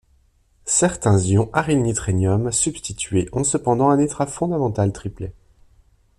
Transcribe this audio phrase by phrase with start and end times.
[0.65, 5.31] Certains ions arylnitrénium substitués ont cependant un état fondamental triplet.